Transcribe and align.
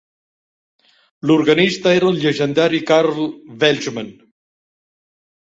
L'organista 1.31 1.93
era 1.99 2.09
el 2.13 2.17
llegendari 2.23 2.81
Carl 2.93 3.21
Welshman. 3.65 4.11